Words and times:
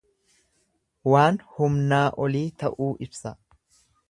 Waan 1.15 1.37
humnaa 1.57 2.03
olii 2.27 2.45
ta'uu 2.63 2.93
ibsa. 3.09 3.39